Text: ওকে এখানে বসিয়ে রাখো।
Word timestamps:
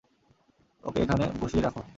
ওকে 0.83 0.99
এখানে 1.05 1.25
বসিয়ে 1.41 1.63
রাখো। 1.63 1.81